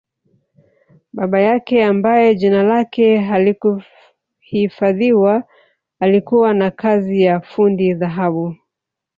[1.13, 5.43] Baba yake ambaye jina lake halikuhifadhiwa
[5.99, 8.55] alikuwa na kazi ya fundi dhahabu